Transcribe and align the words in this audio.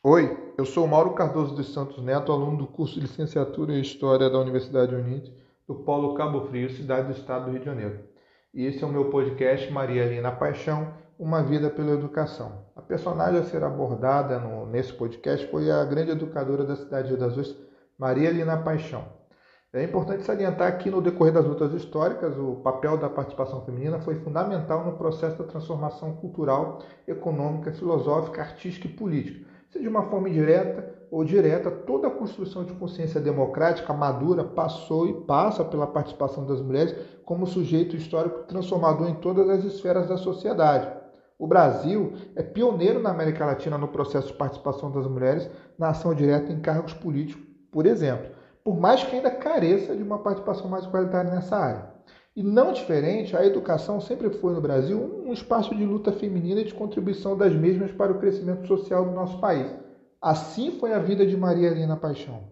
Oi, 0.00 0.54
eu 0.56 0.64
sou 0.64 0.86
Mauro 0.86 1.12
Cardoso 1.12 1.56
dos 1.56 1.72
Santos 1.72 2.00
Neto, 2.00 2.30
aluno 2.30 2.56
do 2.56 2.68
curso 2.68 2.94
de 2.94 3.00
Licenciatura 3.00 3.72
em 3.72 3.80
História 3.80 4.30
da 4.30 4.38
Universidade 4.38 4.94
Unite, 4.94 5.36
do 5.66 5.74
Polo 5.74 6.14
Cabo 6.14 6.42
Frio, 6.42 6.70
cidade 6.70 7.08
do 7.08 7.18
estado 7.18 7.46
do 7.46 7.50
Rio 7.50 7.58
de 7.58 7.66
Janeiro. 7.66 7.98
E 8.54 8.64
esse 8.64 8.84
é 8.84 8.86
o 8.86 8.92
meu 8.92 9.10
podcast 9.10 9.68
Maria 9.72 10.06
Lina 10.06 10.30
Paixão, 10.30 10.94
Uma 11.18 11.42
Vida 11.42 11.68
pela 11.68 11.90
Educação. 11.90 12.64
A 12.76 12.80
personagem 12.80 13.40
a 13.40 13.42
ser 13.42 13.64
abordada 13.64 14.38
no, 14.38 14.66
nesse 14.66 14.92
podcast 14.92 15.44
foi 15.48 15.68
a 15.68 15.84
grande 15.84 16.12
educadora 16.12 16.62
da 16.62 16.76
cidade 16.76 17.08
de 17.08 17.16
das 17.16 17.36
Ostras, 17.36 17.58
Maria 17.98 18.30
Lina 18.30 18.56
Paixão. 18.56 19.04
É 19.72 19.82
importante 19.82 20.22
salientar 20.22 20.78
que 20.78 20.90
no 20.90 21.02
decorrer 21.02 21.32
das 21.32 21.44
lutas 21.44 21.72
históricas, 21.74 22.38
o 22.38 22.54
papel 22.62 22.96
da 22.96 23.10
participação 23.10 23.64
feminina 23.64 23.98
foi 23.98 24.14
fundamental 24.14 24.84
no 24.84 24.96
processo 24.96 25.38
da 25.38 25.48
transformação 25.50 26.14
cultural, 26.14 26.78
econômica, 27.04 27.72
filosófica, 27.72 28.42
artística 28.42 28.86
e 28.86 28.92
política 28.92 29.47
se 29.70 29.78
de 29.78 29.88
uma 29.88 30.04
forma 30.04 30.28
indireta 30.28 30.96
ou 31.10 31.24
direta, 31.24 31.70
toda 31.70 32.08
a 32.08 32.10
construção 32.10 32.64
de 32.64 32.72
consciência 32.74 33.20
democrática 33.20 33.92
madura 33.92 34.44
passou 34.44 35.08
e 35.08 35.14
passa 35.24 35.64
pela 35.64 35.86
participação 35.86 36.44
das 36.44 36.60
mulheres 36.60 36.94
como 37.24 37.46
sujeito 37.46 37.96
histórico 37.96 38.40
transformador 38.40 39.08
em 39.08 39.14
todas 39.14 39.48
as 39.48 39.64
esferas 39.64 40.08
da 40.08 40.16
sociedade. 40.16 40.88
O 41.38 41.46
Brasil 41.46 42.12
é 42.34 42.42
pioneiro 42.42 43.00
na 43.00 43.10
América 43.10 43.46
Latina 43.46 43.78
no 43.78 43.88
processo 43.88 44.28
de 44.28 44.34
participação 44.34 44.90
das 44.90 45.06
mulheres 45.06 45.48
na 45.78 45.90
ação 45.90 46.14
direta 46.14 46.52
em 46.52 46.60
cargos 46.60 46.92
políticos, 46.94 47.46
por 47.70 47.86
exemplo, 47.86 48.32
por 48.64 48.78
mais 48.78 49.04
que 49.04 49.16
ainda 49.16 49.30
careça 49.30 49.94
de 49.94 50.02
uma 50.02 50.18
participação 50.18 50.68
mais 50.68 50.86
qualitária 50.86 51.30
nessa 51.30 51.56
área. 51.56 51.98
E 52.38 52.42
não 52.44 52.72
diferente, 52.72 53.36
a 53.36 53.44
educação 53.44 54.00
sempre 54.00 54.30
foi 54.30 54.54
no 54.54 54.60
Brasil 54.60 54.96
um 55.26 55.32
espaço 55.32 55.74
de 55.74 55.84
luta 55.84 56.12
feminina 56.12 56.60
e 56.60 56.64
de 56.64 56.72
contribuição 56.72 57.36
das 57.36 57.52
mesmas 57.52 57.90
para 57.90 58.12
o 58.12 58.20
crescimento 58.20 58.64
social 58.68 59.04
do 59.04 59.10
nosso 59.10 59.40
país. 59.40 59.66
Assim 60.22 60.70
foi 60.78 60.92
a 60.92 61.00
vida 61.00 61.26
de 61.26 61.36
Maria 61.36 61.66
Helena 61.66 61.96
Paixão. 61.96 62.44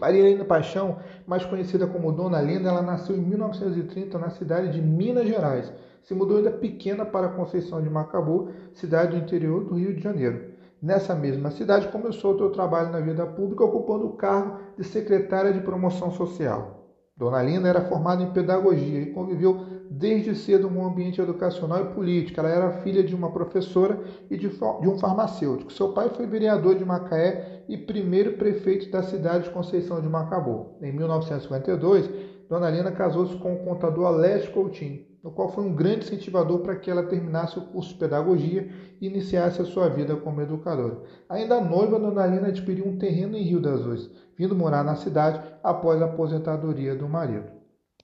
Maria 0.00 0.22
Helena 0.22 0.46
Paixão, 0.46 1.00
mais 1.26 1.44
conhecida 1.44 1.86
como 1.86 2.10
Dona 2.12 2.40
Linda, 2.40 2.70
ela 2.70 2.80
nasceu 2.80 3.14
em 3.14 3.20
1930 3.20 4.18
na 4.18 4.30
cidade 4.30 4.72
de 4.72 4.80
Minas 4.80 5.26
Gerais. 5.26 5.70
Se 6.02 6.14
mudou 6.14 6.38
ainda 6.38 6.50
pequena 6.50 7.04
para 7.04 7.28
Conceição 7.28 7.82
de 7.82 7.90
Macabu, 7.90 8.48
cidade 8.72 9.10
do 9.10 9.22
interior 9.22 9.64
do 9.64 9.74
Rio 9.74 9.94
de 9.94 10.00
Janeiro. 10.00 10.54
Nessa 10.80 11.14
mesma 11.14 11.50
cidade 11.50 11.88
começou 11.88 12.34
o 12.34 12.38
seu 12.38 12.50
trabalho 12.52 12.90
na 12.90 13.00
vida 13.00 13.26
pública, 13.26 13.64
ocupando 13.64 14.06
o 14.06 14.16
cargo 14.16 14.60
de 14.78 14.84
secretária 14.84 15.52
de 15.52 15.60
promoção 15.60 16.10
social. 16.10 16.77
Dona 17.18 17.42
Linda 17.42 17.68
era 17.68 17.80
formada 17.80 18.22
em 18.22 18.30
pedagogia 18.30 19.00
e 19.00 19.06
conviveu 19.06 19.66
desde 19.90 20.36
cedo 20.36 20.70
no 20.70 20.86
ambiente 20.86 21.20
educacional 21.20 21.80
e 21.80 21.94
político. 21.94 22.38
Ela 22.38 22.48
era 22.48 22.70
filha 22.82 23.02
de 23.02 23.12
uma 23.12 23.32
professora 23.32 23.98
e 24.30 24.36
de, 24.36 24.48
de, 24.48 24.88
um 24.88 24.98
farmacêutico. 24.98 25.72
Seu 25.72 25.92
pai 25.92 26.10
foi 26.10 26.28
vereador 26.28 26.76
de 26.76 26.84
Macaé 26.84 27.64
e 27.68 27.76
primeiro 27.76 28.34
prefeito 28.34 28.88
da 28.88 29.02
cidade 29.02 29.44
de 29.44 29.50
Conceição 29.50 30.00
de 30.00 30.08
Macabu. 30.08 30.76
Em 30.80 30.92
1952, 30.92 32.08
Dona 32.48 32.70
Linda 32.70 32.90
casou-se 32.90 33.36
com 33.36 33.52
o 33.52 33.58
contador 33.58 34.06
Alessio 34.06 34.52
Coutinho, 34.52 35.04
no 35.22 35.30
qual 35.30 35.52
foi 35.52 35.64
um 35.64 35.74
grande 35.74 36.06
incentivador 36.06 36.60
para 36.60 36.76
que 36.76 36.90
ela 36.90 37.02
terminasse 37.02 37.58
o 37.58 37.66
curso 37.66 37.90
de 37.90 37.98
pedagogia 37.98 38.70
e 39.00 39.06
iniciasse 39.06 39.60
a 39.60 39.66
sua 39.66 39.88
vida 39.90 40.16
como 40.16 40.40
educadora. 40.40 41.02
Ainda 41.28 41.60
noiva, 41.60 41.98
Dona 41.98 42.26
Lina 42.26 42.48
adquiriu 42.48 42.86
um 42.86 42.96
terreno 42.96 43.36
em 43.36 43.42
Rio 43.42 43.60
das 43.60 43.80
Ostras, 43.80 44.10
vindo 44.34 44.54
morar 44.54 44.82
na 44.82 44.96
cidade 44.96 45.42
após 45.62 46.00
a 46.00 46.06
aposentadoria 46.06 46.94
do 46.94 47.06
marido. 47.06 47.58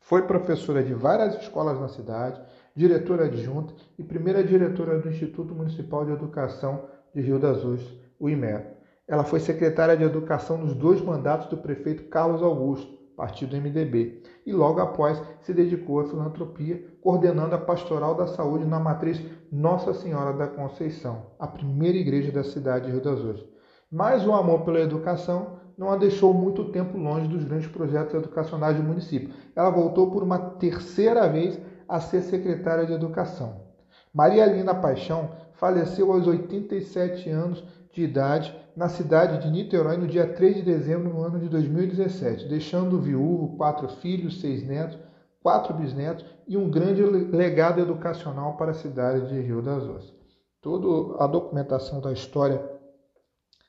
Foi 0.00 0.22
professora 0.22 0.82
de 0.82 0.92
várias 0.92 1.40
escolas 1.40 1.80
na 1.80 1.88
cidade, 1.88 2.38
diretora 2.74 3.24
adjunta 3.24 3.72
e 3.98 4.04
primeira 4.04 4.44
diretora 4.44 4.98
do 4.98 5.08
Instituto 5.08 5.54
Municipal 5.54 6.04
de 6.04 6.12
Educação 6.12 6.84
de 7.14 7.22
Rio 7.22 7.38
das 7.38 7.64
Ostras, 7.64 7.98
o 8.20 8.28
IMER. 8.28 8.76
Ela 9.08 9.24
foi 9.24 9.40
secretária 9.40 9.96
de 9.96 10.04
Educação 10.04 10.58
nos 10.58 10.74
dois 10.74 11.00
mandatos 11.00 11.48
do 11.48 11.56
prefeito 11.56 12.04
Carlos 12.04 12.42
Augusto, 12.42 12.95
partido 13.16 13.56
MDB, 13.56 14.22
e 14.44 14.52
logo 14.52 14.80
após 14.80 15.20
se 15.40 15.54
dedicou 15.54 16.00
à 16.00 16.04
filantropia, 16.04 16.84
coordenando 17.00 17.54
a 17.54 17.58
Pastoral 17.58 18.14
da 18.14 18.26
Saúde 18.26 18.66
na 18.66 18.78
matriz 18.78 19.20
Nossa 19.50 19.94
Senhora 19.94 20.32
da 20.32 20.46
Conceição, 20.46 21.26
a 21.38 21.46
primeira 21.46 21.96
igreja 21.96 22.30
da 22.30 22.44
cidade 22.44 22.86
de 22.86 22.92
Rio 22.92 23.02
das 23.02 23.18
Ostras. 23.18 23.46
Mas 23.90 24.26
o 24.26 24.32
amor 24.32 24.60
pela 24.60 24.80
educação 24.80 25.56
não 25.78 25.90
a 25.90 25.96
deixou 25.96 26.32
muito 26.32 26.70
tempo 26.70 26.96
longe 26.98 27.28
dos 27.28 27.44
grandes 27.44 27.68
projetos 27.68 28.14
educacionais 28.14 28.76
do 28.76 28.82
município. 28.82 29.32
Ela 29.54 29.70
voltou 29.70 30.10
por 30.10 30.22
uma 30.22 30.38
terceira 30.38 31.28
vez 31.28 31.58
a 31.88 32.00
ser 32.00 32.22
secretária 32.22 32.86
de 32.86 32.92
Educação. 32.92 33.66
Maria 34.12 34.46
Lina 34.46 34.74
Paixão 34.74 35.30
faleceu 35.52 36.12
aos 36.12 36.26
87 36.26 37.28
anos 37.30 37.62
de 37.96 38.02
idade 38.02 38.54
na 38.76 38.90
cidade 38.90 39.42
de 39.42 39.50
Niterói 39.50 39.96
no 39.96 40.06
dia 40.06 40.26
3 40.26 40.56
de 40.56 40.62
dezembro 40.62 41.08
no 41.08 41.22
ano 41.22 41.38
de 41.40 41.48
2017, 41.48 42.46
deixando 42.46 43.00
viúvo, 43.00 43.56
quatro 43.56 43.88
filhos, 43.88 44.38
seis 44.38 44.62
netos, 44.62 44.98
quatro 45.42 45.72
bisnetos 45.72 46.26
e 46.46 46.58
um 46.58 46.70
grande 46.70 47.02
legado 47.02 47.80
educacional 47.80 48.58
para 48.58 48.72
a 48.72 48.74
cidade 48.74 49.28
de 49.28 49.40
Rio 49.40 49.62
das 49.62 49.82
Ostras. 49.82 50.14
Toda 50.60 51.24
a 51.24 51.26
documentação 51.26 52.02
da 52.02 52.12
história 52.12 52.62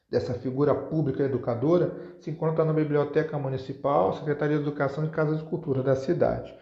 dessa 0.10 0.34
figura 0.34 0.76
pública 0.76 1.24
educadora 1.24 1.96
se 2.20 2.30
encontra 2.30 2.66
na 2.66 2.74
Biblioteca 2.74 3.38
Municipal, 3.38 4.14
Secretaria 4.14 4.58
de 4.58 4.64
Educação 4.64 5.06
e 5.06 5.10
Casa 5.10 5.38
de 5.38 5.44
Cultura 5.44 5.82
da 5.82 5.96
cidade. 5.96 6.54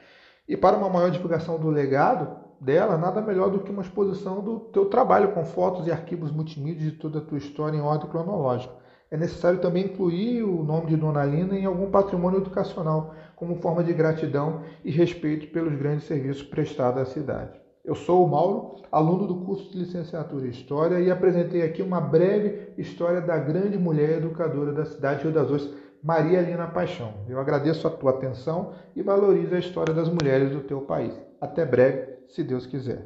E 0.47 0.56
para 0.56 0.78
uma 0.78 0.90
maior 0.90 1.09
divulgação 1.09 1.59
do 1.59 1.70
legado, 1.70 2.45
dela, 2.60 2.98
nada 2.98 3.22
melhor 3.22 3.50
do 3.50 3.60
que 3.60 3.72
uma 3.72 3.82
exposição 3.82 4.42
do 4.42 4.60
teu 4.60 4.86
trabalho 4.86 5.34
com 5.34 5.46
fotos 5.46 5.88
e 5.88 5.92
arquivos 5.92 6.32
multimídia 6.32 6.90
de 6.90 6.98
toda 6.98 7.20
a 7.20 7.22
tua 7.22 7.38
história 7.38 7.78
em 7.78 7.82
ordem 7.82 8.10
cronológica. 8.10 8.74
É 9.12 9.18
necessário 9.18 9.60
também 9.60 9.86
incluir 9.86 10.44
o 10.44 10.64
nome 10.64 10.88
de 10.88 10.98
Dona 10.98 11.24
Lina 11.24 11.58
em 11.58 11.66
algum 11.66 11.92
patrimônio 11.92 12.40
educacional, 12.40 13.14
como 13.36 13.56
forma 13.58 13.84
de 13.84 13.94
gratidão 13.94 14.62
e 14.84 14.92
respeito 14.92 15.48
pelos 15.52 15.76
grandes 15.76 16.06
serviços 16.06 16.44
prestados 16.44 17.02
à 17.02 17.06
cidade. 17.06 17.66
Eu 17.84 17.94
sou 17.94 18.26
o 18.26 18.28
Mauro, 18.28 18.82
aluno 18.92 19.28
do 19.28 19.42
curso 19.42 19.72
de 19.72 19.78
licenciatura 19.78 20.48
em 20.48 20.50
História, 20.50 21.00
e 21.00 21.12
apresentei 21.12 21.62
aqui 21.62 21.84
uma 21.84 22.02
breve 22.02 22.74
história 22.80 23.22
da 23.22 23.38
grande 23.38 23.78
mulher 23.78 24.18
educadora 24.18 24.74
da 24.74 24.86
cidade 24.86 25.20
de 25.20 25.24
Rio 25.26 25.34
das 25.34 25.52
Ostras, 25.52 25.76
Maria 26.02 26.42
Lina 26.42 26.68
Paixão. 26.68 27.14
Eu 27.30 27.40
agradeço 27.40 27.88
a 27.88 27.92
tua 27.92 28.12
atenção 28.12 28.74
e 28.96 29.04
valorizo 29.04 29.54
a 29.54 29.60
história 29.60 29.94
das 29.94 30.10
mulheres 30.10 30.52
do 30.52 30.62
teu 30.62 30.82
país. 30.82 31.14
Até 31.40 31.64
breve, 31.64 32.15
se 32.30 32.44
Deus 32.44 32.68
quiser. 32.68 33.03